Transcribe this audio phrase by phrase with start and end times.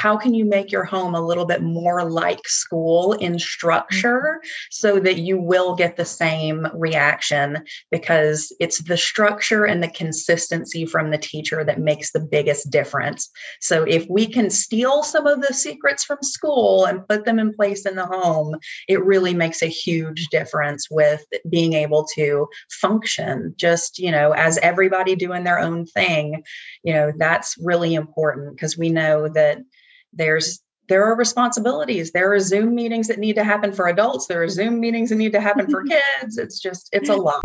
[0.00, 4.48] how can you make your home a little bit more like school in structure mm-hmm.
[4.70, 10.86] so that you will get the same reaction because it's the structure and the consistency
[10.86, 13.28] from the teacher that makes the biggest difference.
[13.60, 17.52] So if we can steal some of the secrets from school and put them in
[17.52, 18.56] place in the home,
[18.88, 24.56] it really makes a huge difference with being able to function just, you know, as
[24.62, 26.42] everybody doing their own thing.
[26.84, 29.58] You know, that's really important because we know that
[30.12, 34.42] there's there are responsibilities there are zoom meetings that need to happen for adults there
[34.42, 35.84] are zoom meetings that need to happen for
[36.22, 37.44] kids it's just it's a lot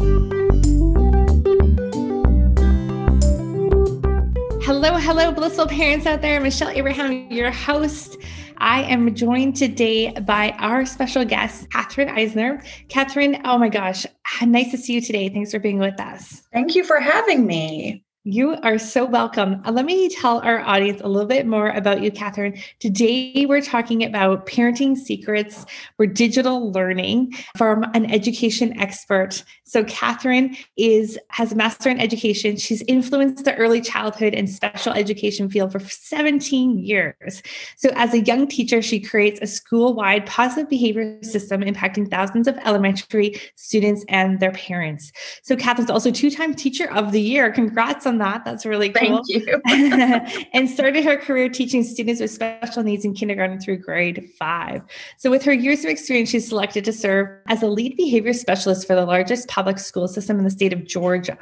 [4.64, 8.18] hello hello blissful parents out there michelle abraham your host
[8.58, 12.64] I am joined today by our special guest, Katherine Eisner.
[12.88, 14.06] Katherine, oh my gosh,
[14.42, 15.28] nice to see you today.
[15.28, 16.42] Thanks for being with us.
[16.54, 18.05] Thank you for having me.
[18.28, 19.62] You are so welcome.
[19.64, 22.60] Uh, let me tell our audience a little bit more about you, Katherine.
[22.80, 25.64] Today, we're talking about parenting secrets
[25.96, 29.44] for digital learning from an education expert.
[29.66, 32.58] So, Katherine is has a master in education.
[32.58, 37.44] She's influenced the early childhood and special education field for 17 years.
[37.78, 42.58] So, as a young teacher, she creates a school-wide positive behavior system impacting thousands of
[42.66, 45.12] elementary students and their parents.
[45.44, 47.52] So, Katherine's also two-time Teacher of the Year.
[47.52, 48.46] Congrats on on that.
[48.46, 49.22] That's really cool.
[49.24, 49.62] Thank you.
[50.54, 54.82] and started her career teaching students with special needs in kindergarten through grade five.
[55.18, 58.88] So, with her years of experience, she's selected to serve as a lead behavior specialist
[58.88, 61.38] for the largest public school system in the state of Georgia.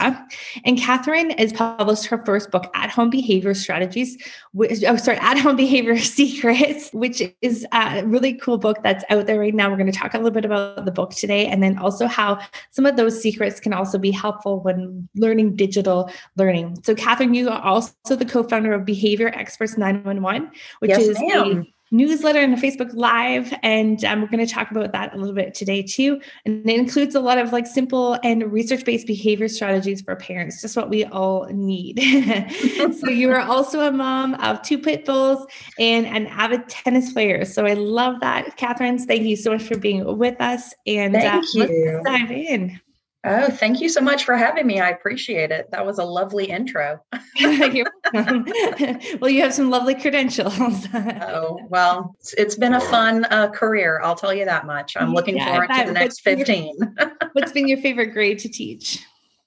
[0.65, 5.39] And Katherine has published her first book, At Home Behavior Strategies, which, oh, sorry, At
[5.39, 9.67] Home Behavior Secrets, which is a really cool book that's out there right now.
[9.71, 12.39] We're going to talk a little bit about the book today, and then also how
[12.69, 16.77] some of those secrets can also be helpful when learning digital learning.
[16.83, 21.19] So, Katherine, you are also the co founder of Behavior Experts 911, which yes, is
[21.19, 21.65] ma'am.
[21.65, 23.53] a newsletter and a Facebook Live.
[23.63, 26.19] And um, we're going to talk about that a little bit today, too.
[26.45, 30.61] And it includes a lot of like simple and research based behavior strategies for parents,
[30.61, 31.99] just what we all need.
[32.99, 35.45] so, you are also a mom of two pit bulls
[35.79, 37.45] and an avid tennis player.
[37.45, 38.57] So, I love that.
[38.57, 40.73] Katherine, thank you so much for being with us.
[40.87, 42.01] And thank uh, you.
[42.03, 42.81] let's dive in.
[43.25, 44.81] Oh, thank you so much for having me.
[44.81, 45.71] I appreciate it.
[45.71, 46.99] That was a lovely intro.
[47.41, 50.87] well, you have some lovely credentials.
[50.93, 54.01] oh, well, it's, it's been a fun uh, career.
[54.03, 54.97] I'll tell you that much.
[54.97, 56.75] I'm looking yeah, forward to the next 15.
[56.77, 58.99] Your, what's been your favorite grade to teach?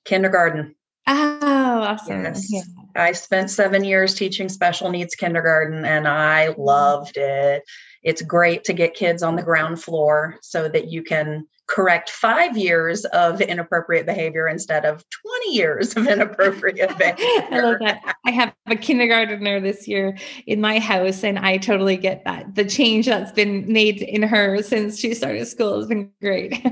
[0.04, 0.74] Kindergarten.
[1.06, 2.24] Oh, awesome.
[2.24, 2.50] Yes.
[2.50, 2.62] Yeah.
[2.96, 7.62] I spent seven years teaching special needs kindergarten and I loved it.
[8.02, 12.56] It's great to get kids on the ground floor so that you can correct five
[12.56, 17.16] years of inappropriate behavior instead of 20 years of inappropriate behavior.
[17.50, 18.16] I love that.
[18.24, 20.16] I have a kindergartner this year
[20.46, 22.54] in my house, and I totally get that.
[22.54, 26.62] The change that's been made in her since she started school has been great.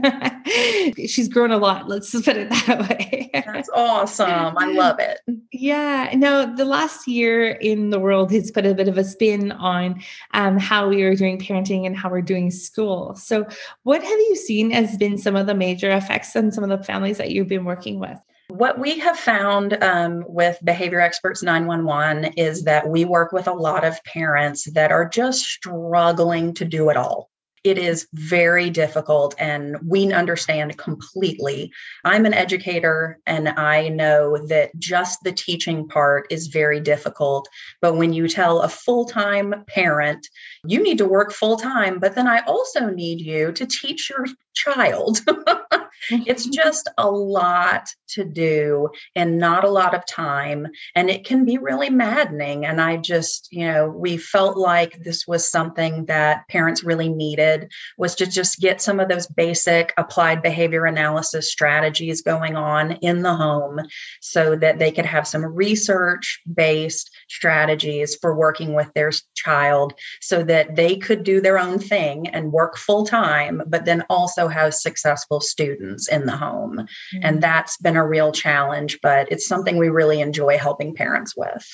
[1.09, 1.89] She's grown a lot.
[1.89, 3.31] Let's just put it that way.
[3.33, 4.57] That's awesome.
[4.57, 5.21] I love it.
[5.53, 6.11] Yeah.
[6.15, 10.03] Now, the last year in the world has put a bit of a spin on
[10.33, 13.15] um, how we are doing parenting and how we're doing school.
[13.17, 13.47] So,
[13.83, 16.71] what have you seen as has been some of the major effects on some of
[16.71, 18.19] the families that you've been working with?
[18.49, 23.53] What we have found um, with Behavior Experts 911 is that we work with a
[23.53, 27.31] lot of parents that are just struggling to do it all
[27.65, 31.73] it is very difficult and we understand completely.
[32.05, 37.49] I'm an educator and I know that just the teaching part is very difficult.
[37.81, 40.29] But when you tell a full time parent,
[40.67, 44.27] you need to work full time, but then I also need you to teach your
[44.55, 45.21] child.
[46.11, 50.67] it's just a lot to do and not a lot of time.
[50.95, 52.65] And it can be really maddening.
[52.65, 57.71] And I just, you know, we felt like this was something that parents really needed
[57.99, 63.23] was to just get some of those basic applied behavior analysis strategies going on in
[63.23, 63.81] the home
[64.21, 70.43] so that they could have some research based strategies for working with their child so
[70.43, 74.75] that they could do their own thing and work full time, but then also have
[74.75, 76.79] successful students in the home.
[76.79, 77.19] Mm-hmm.
[77.23, 81.67] And that's been a real challenge, but it's something we really enjoy helping parents with.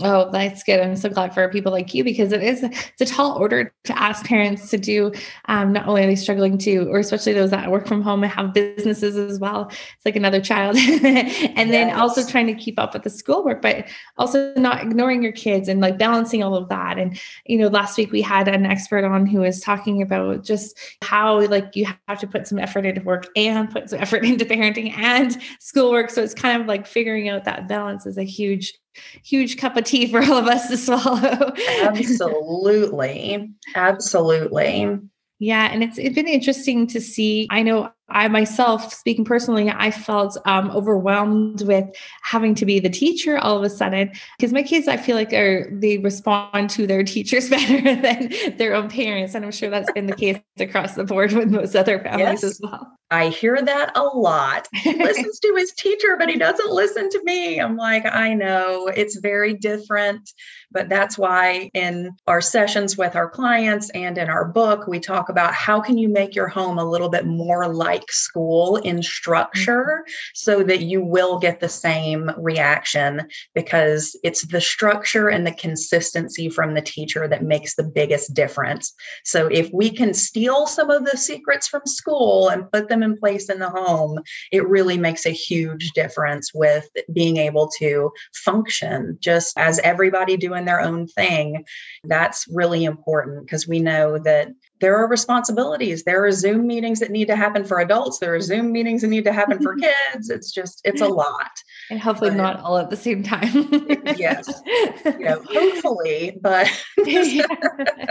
[0.00, 0.78] Oh, that's good.
[0.78, 3.98] I'm so glad for people like you because it is it's a tall order to
[3.98, 5.10] ask parents to do.
[5.46, 8.30] Um, not only are they struggling to, or especially those that work from home and
[8.30, 9.68] have businesses as well.
[9.68, 11.70] It's like another child, and yes.
[11.70, 13.86] then also trying to keep up with the schoolwork, but
[14.18, 16.98] also not ignoring your kids and like balancing all of that.
[16.98, 20.78] And you know, last week we had an expert on who was talking about just
[21.02, 24.44] how like you have to put some effort into work and put some effort into
[24.44, 26.10] parenting and schoolwork.
[26.10, 28.74] So it's kind of like figuring out that balance is a huge
[29.22, 31.52] huge cup of tea for all of us to swallow.
[31.82, 33.50] Absolutely.
[33.74, 34.98] Absolutely.
[35.38, 37.46] Yeah, and it's, it's been interesting to see.
[37.50, 41.86] I know I myself, speaking personally, I felt um, overwhelmed with
[42.22, 45.32] having to be the teacher all of a sudden because my kids, I feel like
[45.32, 49.90] are they respond to their teachers better than their own parents, and I'm sure that's
[49.92, 52.44] been the case across the board with most other families yes.
[52.44, 52.96] as well.
[53.10, 54.66] I hear that a lot.
[54.72, 57.60] He listens to his teacher, but he doesn't listen to me.
[57.60, 60.28] I'm like, I know it's very different,
[60.72, 65.28] but that's why in our sessions with our clients and in our book, we talk
[65.28, 70.02] about how can you make your home a little bit more like school in structure
[70.02, 70.12] mm-hmm.
[70.34, 76.48] so that you will get the same reaction because it's the structure and the consistency
[76.48, 78.94] from the teacher that makes the biggest difference.
[79.24, 83.16] So if we can steal some of the secrets from school and put them in
[83.16, 84.20] place in the home,
[84.52, 90.64] it really makes a huge difference with being able to function just as everybody doing
[90.64, 91.64] their own thing.
[92.04, 94.48] That's really important because we know that
[94.80, 96.04] there are responsibilities.
[96.04, 98.18] There are Zoom meetings that need to happen for adults.
[98.18, 99.74] There are Zoom meetings that need to happen for
[100.12, 100.28] kids.
[100.28, 101.50] It's just, it's a lot.
[101.90, 103.48] And hopefully but, not all at the same time.
[104.16, 104.60] yes.
[105.04, 106.68] You know, hopefully, but
[107.04, 107.46] yeah.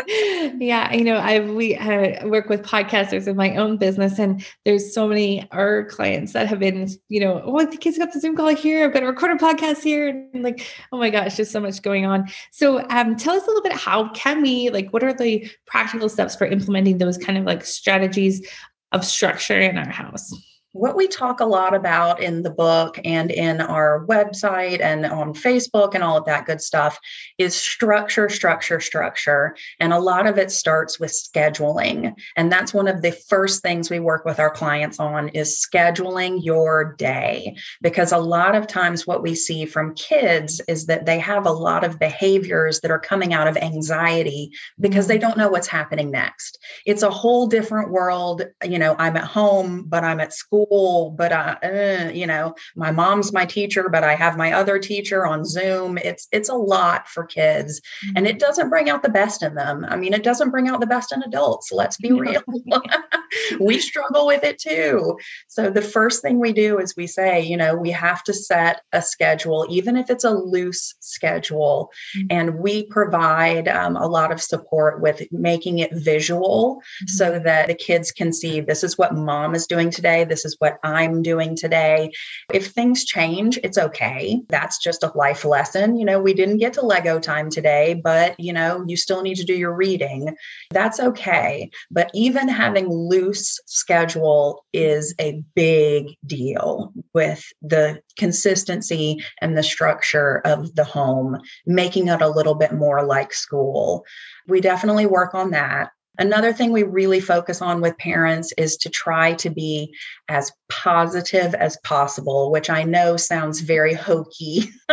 [0.58, 0.94] yeah.
[0.94, 5.08] You know, I, we uh, work with podcasters in my own business and there's so
[5.08, 8.56] many our clients that have been, you know, oh, the kids got the Zoom call
[8.56, 8.86] here.
[8.86, 10.10] I've got to record a podcast here.
[10.34, 12.28] And like, oh my gosh, just so much going on.
[12.52, 16.10] So um, tell us a little bit, how can we, like, what are the practical
[16.10, 18.48] steps for implementing those kind of like strategies
[18.92, 20.34] of structure in our house?
[20.76, 25.34] What we talk a lot about in the book and in our website and on
[25.34, 27.00] Facebook and all of that good stuff
[27.38, 29.56] is structure, structure, structure.
[29.80, 32.14] And a lot of it starts with scheduling.
[32.36, 36.44] And that's one of the first things we work with our clients on is scheduling
[36.44, 37.56] your day.
[37.82, 41.54] Because a lot of times what we see from kids is that they have a
[41.54, 46.12] lot of behaviors that are coming out of anxiety because they don't know what's happening
[46.12, 46.60] next.
[46.86, 48.44] It's a whole different world.
[48.62, 52.56] You know, I'm at home, but I'm at school school, but I, uh, you know,
[52.76, 55.98] my mom's my teacher, but I have my other teacher on Zoom.
[55.98, 58.18] It's it's a lot for kids, mm-hmm.
[58.18, 59.86] and it doesn't bring out the best in them.
[59.88, 61.72] I mean, it doesn't bring out the best in adults.
[61.72, 62.42] Let's be real.
[63.60, 65.18] we struggle with it too.
[65.48, 68.82] So the first thing we do is we say, you know, we have to set
[68.92, 72.28] a schedule, even if it's a loose schedule, mm-hmm.
[72.30, 77.08] and we provide um, a lot of support with making it visual mm-hmm.
[77.08, 80.24] so that the kids can see this is what mom is doing today.
[80.24, 82.12] This is what I'm doing today.
[82.54, 84.42] If things change, it's okay.
[84.50, 85.98] That's just a life lesson.
[85.98, 89.36] You know, we didn't get to Lego time today, but you know, you still need
[89.36, 90.36] to do your reading.
[90.72, 91.70] That's okay.
[91.92, 100.42] But even having loose schedule is a big deal with the consistency and the structure
[100.46, 104.06] of the home, making it a little bit more like school.
[104.48, 105.92] We definitely work on that.
[106.18, 109.94] Another thing we really focus on with parents is to try to be
[110.30, 114.70] as positive as possible, which I know sounds very hokey,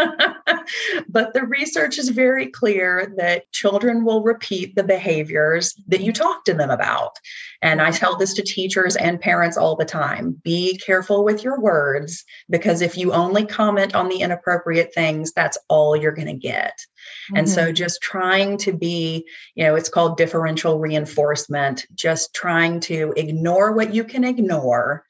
[1.08, 6.44] but the research is very clear that children will repeat the behaviors that you talk
[6.44, 7.18] to them about.
[7.62, 11.60] And I tell this to teachers and parents all the time be careful with your
[11.60, 16.34] words because if you only comment on the inappropriate things, that's all you're going to
[16.34, 16.78] get.
[17.28, 17.36] Mm-hmm.
[17.36, 17.74] And so mm-hmm.
[17.74, 23.94] just trying to be, you know, it's called differential reinforcement, just trying to ignore what
[23.94, 25.04] you can ignore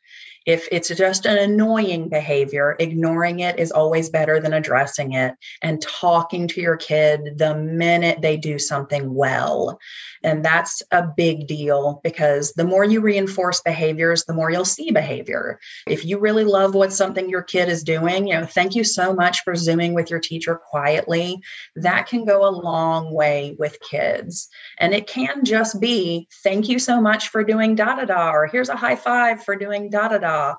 [0.47, 5.81] if it's just an annoying behavior, ignoring it is always better than addressing it and
[5.83, 9.79] talking to your kid the minute they do something well.
[10.25, 14.91] And that's a big deal because the more you reinforce behaviors, the more you'll see
[14.91, 15.59] behavior.
[15.87, 19.15] If you really love what something your kid is doing, you know, thank you so
[19.15, 21.41] much for zooming with your teacher quietly.
[21.77, 24.49] That can go a long way with kids.
[24.79, 28.47] And it can just be thank you so much for doing da da da, or
[28.47, 30.32] here's a high five for doing da da da.
[30.33, 30.55] Uh,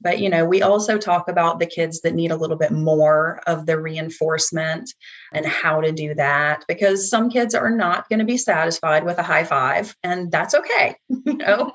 [0.00, 3.40] but, you know, we also talk about the kids that need a little bit more
[3.46, 4.92] of the reinforcement
[5.32, 9.18] and how to do that because some kids are not going to be satisfied with
[9.18, 10.96] a high five, and that's okay.
[11.08, 11.72] you know,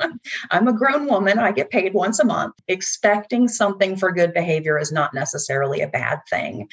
[0.51, 2.53] I'm a grown woman, I get paid once a month.
[2.67, 6.70] Expecting something for good behavior is not necessarily a bad thing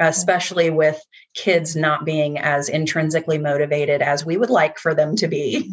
[0.00, 1.00] especially with
[1.34, 5.72] kids not being as intrinsically motivated as we would like for them to be.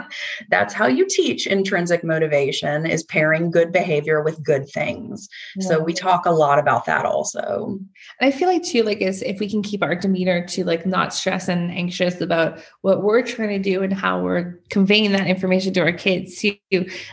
[0.50, 5.28] That's how you teach intrinsic motivation is pairing good behavior with good things.
[5.56, 5.68] Yeah.
[5.68, 7.78] So we talk a lot about that also.
[8.20, 10.84] And I feel like too like is if we can keep our demeanor to like
[10.84, 15.26] not stress and anxious about what we're trying to do and how we're conveying that
[15.26, 16.56] information to our kids too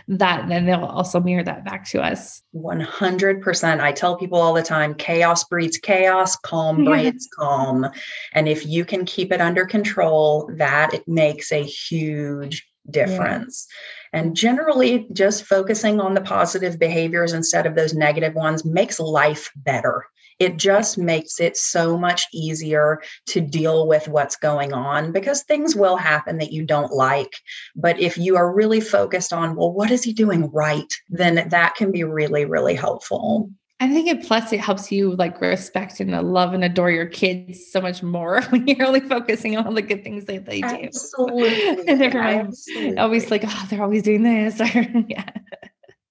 [0.07, 2.41] that then they'll also mirror that back to us.
[2.55, 3.79] 100%.
[3.79, 6.85] I tell people all the time chaos breeds chaos, calm Yeah.
[6.85, 7.88] breeds calm.
[8.33, 13.67] And if you can keep it under control, that it makes a huge difference.
[14.13, 19.51] And generally, just focusing on the positive behaviors instead of those negative ones makes life
[19.55, 20.05] better.
[20.38, 25.75] It just makes it so much easier to deal with what's going on because things
[25.75, 27.33] will happen that you don't like.
[27.75, 30.91] But if you are really focused on, well, what is he doing right?
[31.09, 33.50] Then that can be really, really helpful.
[33.82, 37.65] I think it plus it helps you like respect and love and adore your kids
[37.70, 40.67] so much more when you're only focusing on all the good things that they do.
[40.84, 41.88] Absolutely.
[41.88, 42.48] and mind.
[42.48, 42.98] Absolutely.
[42.98, 44.60] Always like, oh, they're always doing this.
[44.75, 45.29] Or, yeah.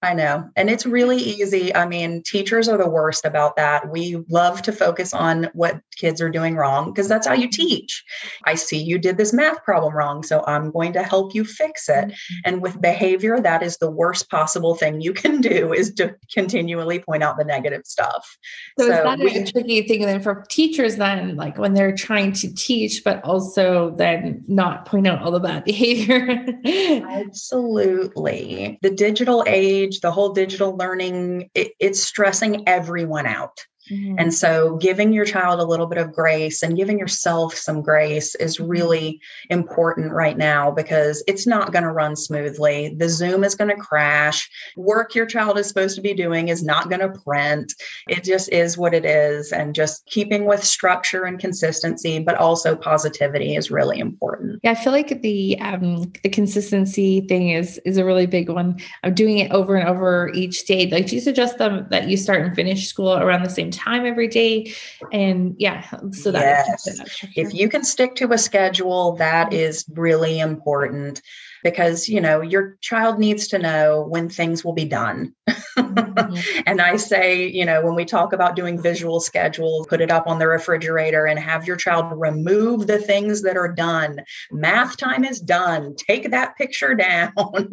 [0.05, 0.51] I know.
[0.55, 1.75] And it's really easy.
[1.75, 3.91] I mean, teachers are the worst about that.
[3.91, 8.05] We love to focus on what kids are doing wrong because that's how you teach.
[8.45, 11.89] I see you did this math problem wrong, so I'm going to help you fix
[11.89, 12.09] it.
[12.09, 12.35] Mm-hmm.
[12.45, 16.99] And with behavior, that is the worst possible thing you can do is to continually
[16.99, 18.37] point out the negative stuff.
[18.79, 22.33] So, is that we- a tricky thing then for teachers then, like when they're trying
[22.33, 26.45] to teach, but also then not point out all the bad behavior?
[26.67, 28.79] Absolutely.
[28.83, 33.65] The digital age, the whole digital learning, it, it's stressing everyone out.
[33.91, 34.17] Mhm.
[34.19, 38.35] And so, giving your child a little bit of grace and giving yourself some grace
[38.37, 42.95] is really important right now because it's not going to run smoothly.
[42.97, 44.49] The Zoom is going to crash.
[44.77, 47.75] Work your child is supposed to be doing is not going to print.
[48.09, 49.53] It just is what it is.
[49.53, 54.61] And just keeping with structure and consistency, but also positivity is really important.
[54.63, 58.81] Yeah, I feel like the um the consistency thing is is a really big one.
[59.03, 60.89] I'm doing it over and over each day.
[60.89, 64.07] Like, do you suggest them that you start and finish school around the same time
[64.07, 64.73] every day?
[65.13, 67.31] And yeah, so that Yes.
[67.37, 71.21] if you can stick to a schedule that is really important
[71.63, 75.35] because you know your child needs to know when things will be done
[75.79, 76.63] Mhm.
[76.67, 80.27] and i say you know when we talk about doing visual schedules put it up
[80.27, 84.21] on the refrigerator and have your child remove the things that are done
[84.53, 87.33] math time is done take that picture down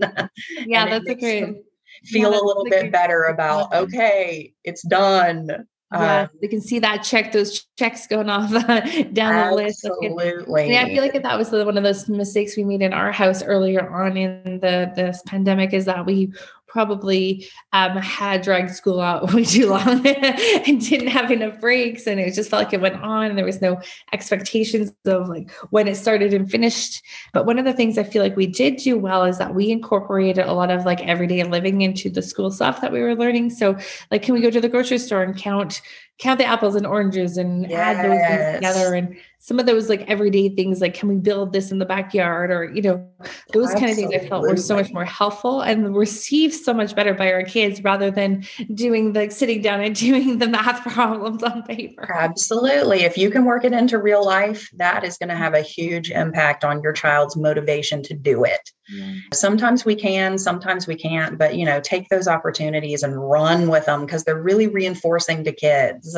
[0.65, 1.55] yeah, that's a great.
[2.05, 6.61] feel that's a little bit great- better about okay it's done Yeah, Um, they can
[6.61, 8.49] see that check, those checks going off
[9.13, 9.85] down the list.
[9.85, 12.93] Absolutely Yeah, I feel like that was the, one of those mistakes we made in
[12.93, 16.31] our house earlier on in the this pandemic is that we
[16.71, 22.19] probably um, had dragged school out way too long and didn't have enough breaks, and
[22.19, 23.25] it just felt like it went on.
[23.25, 23.79] And there was no
[24.13, 27.03] expectations of like when it started and finished.
[27.33, 29.69] But one of the things I feel like we did do well is that we
[29.69, 33.49] incorporated a lot of like everyday living into the school stuff that we were learning.
[33.49, 33.77] So,
[34.09, 35.81] like, can we go to the grocery store and count
[36.19, 40.01] count the apples and oranges and add those things together and some of those like
[40.07, 43.05] everyday things like can we build this in the backyard or you know
[43.53, 46.95] those kind of things i felt were so much more helpful and received so much
[46.95, 51.43] better by our kids rather than doing the sitting down and doing the math problems
[51.43, 53.01] on paper Absolutely.
[53.01, 56.11] If you can work it into real life, that is going to have a huge
[56.11, 58.69] impact on your child's motivation to do it.
[59.33, 63.85] Sometimes we can, sometimes we can't, but you know, take those opportunities and run with
[63.85, 66.17] them because they're really reinforcing to kids.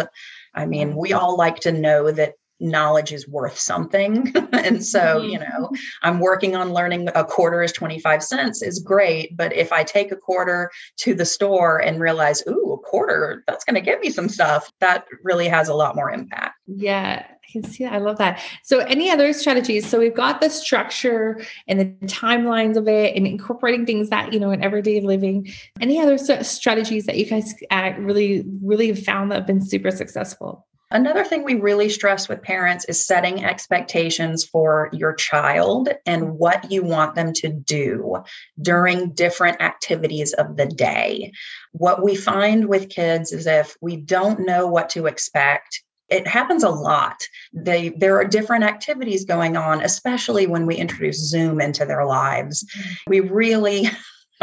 [0.56, 4.34] I mean, we all like to know that knowledge is worth something.
[4.54, 5.70] and so, you know,
[6.02, 9.36] I'm working on learning a quarter is 25 cents is great.
[9.36, 13.66] But if I take a quarter to the store and realize, ooh, a quarter, that's
[13.66, 16.56] going to get me some stuff, that really has a lot more impact.
[16.66, 17.94] Yeah, I can see that.
[17.94, 18.42] I love that.
[18.64, 19.86] So, any other strategies?
[19.86, 24.40] So, we've got the structure and the timelines of it and incorporating things that, you
[24.40, 25.52] know, in everyday living.
[25.82, 30.66] Any other strategies that you guys uh, really, really found that have been super successful?
[30.94, 36.72] Another thing we really stress with parents is setting expectations for your child and what
[36.72, 38.24] you want them to do
[38.62, 41.32] during different activities of the day.
[41.72, 46.64] What we find with kids is if we don't know what to expect, it happens
[46.64, 47.20] a lot.
[47.54, 52.64] They there are different activities going on, especially when we introduce Zoom into their lives.
[52.64, 52.96] Mm.
[53.08, 53.90] We really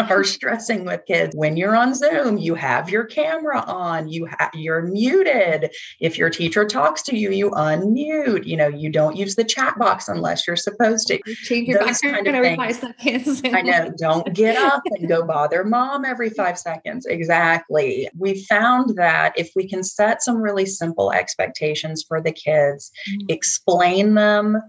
[0.08, 4.50] are stressing with kids when you're on zoom you have your camera on you ha-
[4.54, 9.34] you're muted if your teacher talks to you you unmute you know you don't use
[9.34, 12.58] the chat box unless you're supposed to Change your Those background kind of every things.
[12.58, 13.42] five seconds.
[13.44, 13.92] I know.
[13.98, 17.06] Don't get up and go bother mom every five seconds.
[17.06, 18.08] Exactly.
[18.16, 23.30] We found that if we can set some really simple expectations for the kids, Mm.
[23.30, 24.60] explain them,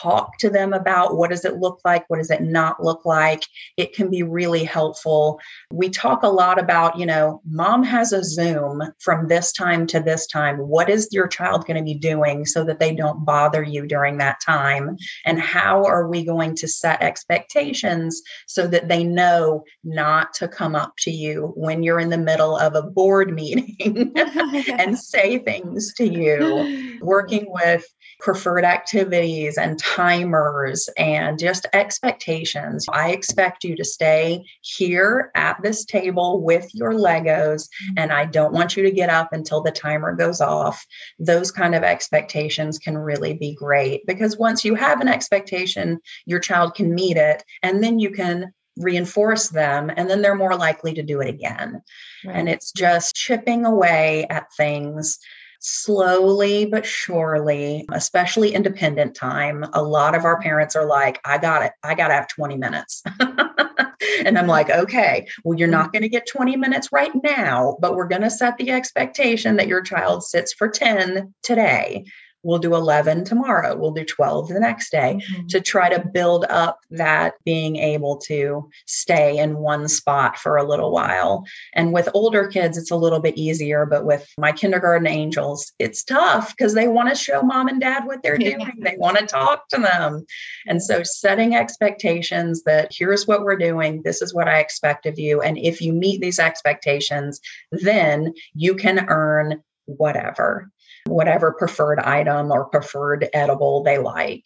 [0.00, 3.44] talk to them about what does it look like what does it not look like.
[3.76, 5.40] It can be really helpful.
[5.70, 10.00] We talk a lot about you know mom has a zoom from this time to
[10.00, 10.58] this time.
[10.58, 14.18] What is your child going to be doing so that they don't bother you during
[14.18, 14.96] that time?
[15.24, 20.74] And how are we going to set expectations so that they know not to come
[20.74, 25.92] up to you when you're in the middle of a board meeting and say things
[25.94, 26.98] to you?
[27.00, 27.84] Working with
[28.20, 32.86] preferred activities and timers and just expectations.
[32.92, 37.94] I expect you to stay here at this table with your Legos, mm-hmm.
[37.98, 40.84] and I don't want you to get up until the timer goes off.
[41.18, 46.40] Those kind of expectations can really be great because once you have an expectation, your
[46.40, 50.94] child can meet it, and then you can reinforce them and then they're more likely
[50.94, 51.82] to do it again.
[52.24, 52.36] Right.
[52.36, 55.18] And it's just chipping away at things
[55.58, 61.62] slowly but surely, especially independent time, a lot of our parents are like, I got
[61.62, 61.72] it.
[61.82, 63.02] I got to have 20 minutes.
[64.24, 67.94] and I'm like, okay, well, you're not going to get 20 minutes right now, but
[67.94, 72.04] we're going to set the expectation that your child sits for 10 today
[72.42, 75.46] we'll do 11 tomorrow we'll do 12 the next day mm-hmm.
[75.48, 80.64] to try to build up that being able to stay in one spot for a
[80.64, 81.44] little while.
[81.74, 86.04] And with older kids it's a little bit easier but with my kindergarten angels it's
[86.04, 89.26] tough because they want to show mom and dad what they're doing they want to
[89.26, 90.24] talk to them.
[90.66, 95.18] And so setting expectations that here's what we're doing this is what i expect of
[95.18, 97.40] you and if you meet these expectations
[97.72, 100.70] then you can earn whatever
[101.08, 104.44] whatever preferred item or preferred edible they like.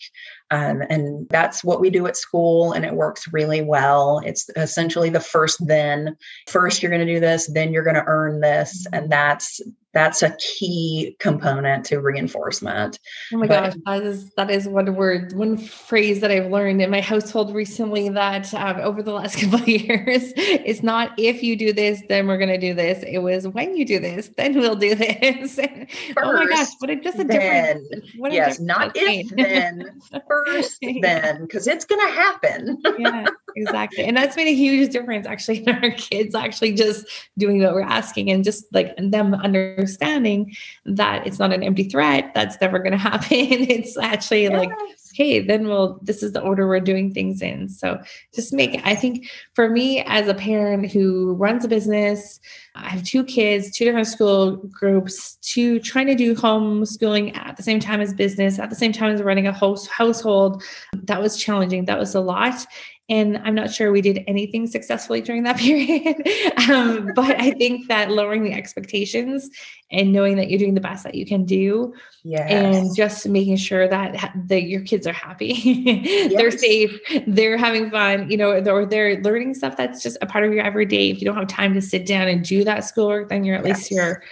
[0.53, 4.21] Um, and that's what we do at school, and it works really well.
[4.23, 6.15] It's essentially the first then.
[6.47, 8.87] First, you're going to do this, then you're going to earn this.
[8.93, 12.99] And that's that's a key component to reinforcement.
[13.33, 16.81] Oh my but, gosh, that is that is one word, one phrase that I've learned
[16.81, 18.09] in my household recently.
[18.09, 22.27] That um, over the last couple of years, it's not if you do this, then
[22.27, 23.05] we're going to do this.
[23.07, 25.57] It was when you do this, then we'll do this.
[25.57, 25.71] First,
[26.17, 28.13] oh my gosh, what a just a then, difference!
[28.17, 30.01] What yes, not if then,
[30.47, 32.81] first then, because it's going to happen.
[32.99, 37.07] yeah, exactly, and that's made a huge difference actually in our kids actually just
[37.39, 42.33] doing what we're asking and just like them understanding that it's not an empty threat
[42.35, 44.53] that's never going to happen it's actually yes.
[44.53, 44.71] like
[45.13, 47.69] okay then we'll this is the order we're doing things in.
[47.69, 48.01] So
[48.35, 52.41] just make i think for me as a parent who runs a business
[52.75, 57.63] i have two kids two different school groups two trying to do homeschooling at the
[57.63, 60.63] same time as business at the same time as running a host household.
[61.05, 61.85] That was challenging.
[61.85, 62.67] That was a lot
[63.09, 66.27] and I'm not sure we did anything successfully during that period.
[66.71, 69.51] um, but I think that lowering the expectations
[69.91, 72.51] and knowing that you're doing the best that you can do yes.
[72.51, 76.33] and just making sure that the, your kids are happy, yes.
[76.35, 80.45] they're safe, they're having fun, you know, or they're learning stuff that's just a part
[80.45, 81.11] of your everyday.
[81.11, 83.67] If you don't have time to sit down and do that schoolwork, then you're at
[83.67, 83.79] yes.
[83.79, 84.23] least you're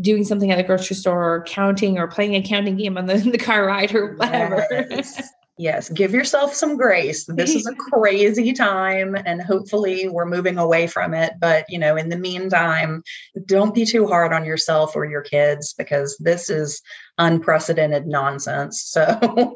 [0.00, 3.14] doing something at the grocery store or counting or playing a counting game on the,
[3.32, 4.66] the car ride or whatever.
[4.90, 5.30] Yes.
[5.56, 7.26] Yes, give yourself some grace.
[7.26, 11.96] This is a crazy time and hopefully we're moving away from it, but you know,
[11.96, 13.04] in the meantime,
[13.46, 16.82] don't be too hard on yourself or your kids because this is
[17.18, 18.82] unprecedented nonsense.
[18.82, 19.04] So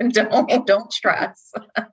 [0.11, 1.53] don't don't stress.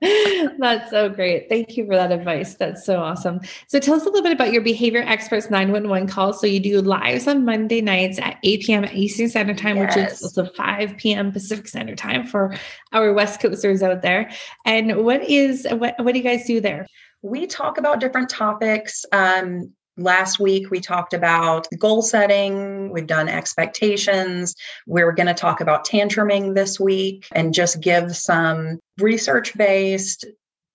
[0.58, 1.48] That's so great.
[1.48, 2.54] Thank you for that advice.
[2.54, 3.40] That's so awesome.
[3.66, 6.32] So tell us a little bit about your behavior experts 911 call.
[6.32, 8.84] So you do lives on Monday nights at 8 p.m.
[8.92, 9.96] Eastern Standard Time, yes.
[9.96, 11.32] which is also 5 p.m.
[11.32, 12.54] Pacific Standard Time for
[12.92, 14.30] our West Coasters out there.
[14.64, 16.86] And what is what what do you guys do there?
[17.22, 19.04] We talk about different topics.
[19.10, 22.90] Um, Last week, we talked about goal setting.
[22.90, 24.54] We've done expectations.
[24.86, 30.26] We're going to talk about tantruming this week and just give some research based,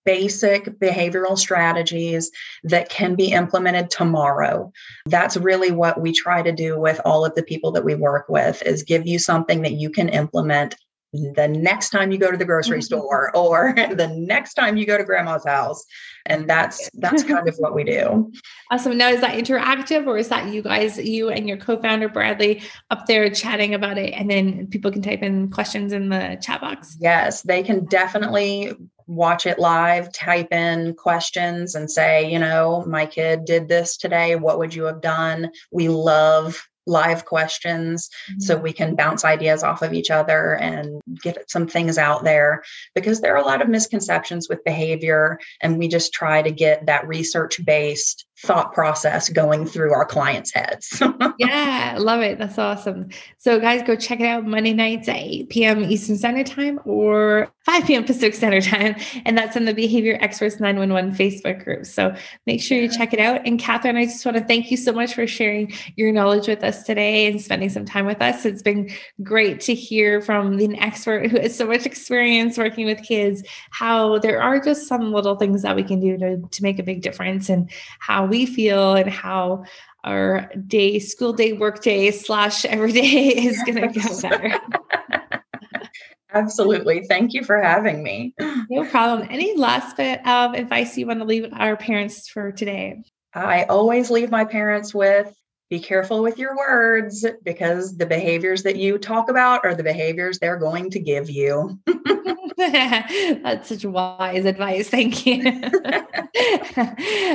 [0.06, 2.32] basic behavioral strategies
[2.64, 4.72] that can be implemented tomorrow.
[5.06, 8.26] That's really what we try to do with all of the people that we work
[8.28, 10.76] with is give you something that you can implement
[11.14, 12.84] the next time you go to the grocery mm-hmm.
[12.84, 15.86] store or the next time you go to grandma's house.
[16.26, 18.32] And that's that's kind of what we do.
[18.70, 18.98] Awesome.
[18.98, 23.08] Now is that interactive or is that you guys you and your co-founder bradley up
[23.08, 26.96] there chatting about it and then people can type in questions in the chat box?
[27.00, 28.74] Yes they can definitely
[29.08, 34.36] watch it live type in questions and say you know my kid did this today.
[34.36, 35.50] What would you have done?
[35.72, 38.40] We love live questions mm-hmm.
[38.40, 42.64] so we can bounce ideas off of each other and get some things out there
[42.96, 46.86] because there are a lot of misconceptions with behavior and we just try to get
[46.88, 51.02] that research based thought process going through our clients' heads.
[51.38, 52.40] yeah, love it.
[52.40, 53.10] That's awesome.
[53.38, 55.84] So, guys, go check it out Monday nights at 8 p.m.
[55.84, 58.04] Eastern Standard Time or 5 p.m.
[58.04, 58.96] Pacific Standard Time.
[59.26, 61.86] And that's in the Behavior Experts 911 Facebook group.
[61.86, 62.16] So,
[62.48, 63.46] make sure you check it out.
[63.46, 66.64] And, Katherine, I just want to thank you so much for sharing your knowledge with
[66.64, 68.46] us today and spending some time with us.
[68.46, 68.90] It's been
[69.22, 74.20] great to hear from an expert who has so much experience working with kids how
[74.20, 77.02] there are just some little things that we can do to, to make a big
[77.02, 79.66] difference and how we feel and how
[80.06, 84.60] our day, school day, work day slash every day is going to go better.
[86.34, 87.04] Absolutely.
[87.04, 88.34] Thank you for having me.
[88.70, 89.28] No problem.
[89.30, 93.04] Any last bit of advice you want to leave our parents for today?
[93.34, 95.36] I always leave my parents with
[95.72, 100.38] be careful with your words because the behaviors that you talk about are the behaviors
[100.38, 101.80] they're going to give you.
[102.58, 104.90] That's such wise advice.
[104.90, 105.44] Thank you.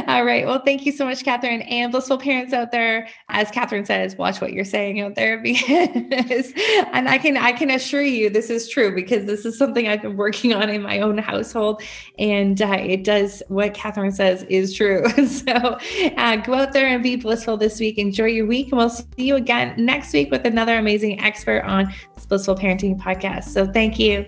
[0.07, 0.45] All right.
[0.47, 1.63] Well, thank you so much, Katherine.
[1.63, 6.53] And blissful parents out there, as Katherine says, watch what you're saying out there because
[6.93, 10.03] and I can I can assure you this is true because this is something I've
[10.03, 11.83] been working on in my own household.
[12.19, 15.09] And uh, it does what Katherine says is true.
[15.27, 15.79] so
[16.17, 17.99] uh, go out there and be blissful this week.
[17.99, 18.69] Enjoy your week.
[18.69, 23.01] And we'll see you again next week with another amazing expert on this Blissful Parenting
[23.01, 23.45] podcast.
[23.45, 24.27] So thank you.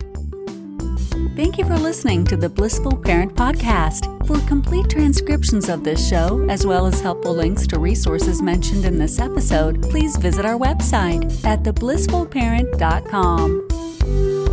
[1.39, 4.27] Thank you for listening to the Blissful Parent Podcast.
[4.27, 8.99] For complete transcriptions of this show, as well as helpful links to resources mentioned in
[8.99, 14.48] this episode, please visit our website at theblissfulparent.com.